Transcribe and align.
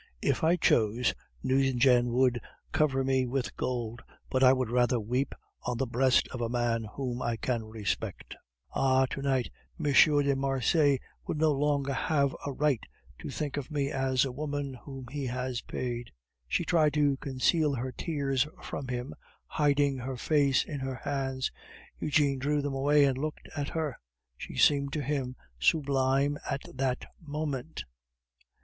If 0.23 0.43
I 0.43 0.55
chose, 0.55 1.13
Nucingen 1.43 2.11
would 2.13 2.41
cover 2.71 3.03
me 3.03 3.27
with 3.27 3.55
gold, 3.55 4.01
but 4.31 4.43
I 4.43 4.51
would 4.51 4.71
rather 4.71 4.99
weep 4.99 5.35
on 5.61 5.77
the 5.77 5.85
breast 5.85 6.27
of 6.29 6.41
a 6.41 6.49
man 6.49 6.85
whom 6.95 7.21
I 7.21 7.37
can 7.37 7.65
respect. 7.65 8.35
Ah! 8.73 9.05
tonight, 9.05 9.51
M. 9.79 9.83
de 9.93 10.35
Marsay 10.35 10.97
will 11.27 11.35
no 11.35 11.51
longer 11.51 11.93
have 11.93 12.35
a 12.47 12.51
right 12.51 12.81
to 13.19 13.29
think 13.29 13.57
of 13.57 13.69
me 13.69 13.91
as 13.91 14.25
a 14.25 14.31
woman 14.31 14.73
whom 14.73 15.05
he 15.11 15.27
has 15.27 15.61
paid." 15.61 16.09
She 16.47 16.65
tried 16.65 16.93
to 16.95 17.17
conceal 17.17 17.75
her 17.75 17.91
tears 17.91 18.47
from 18.59 18.87
him, 18.87 19.13
hiding 19.45 19.99
her 19.99 20.17
face 20.17 20.63
in 20.63 20.79
her 20.79 20.95
hands; 20.95 21.51
Eugene 21.99 22.39
drew 22.39 22.63
them 22.63 22.73
away 22.73 23.05
and 23.05 23.19
looked 23.19 23.47
at 23.55 23.69
her; 23.69 23.99
she 24.35 24.55
seemed 24.57 24.93
to 24.93 25.03
him 25.03 25.35
sublime 25.59 26.39
at 26.49 26.63
that 26.75 27.05
moment. 27.23 27.83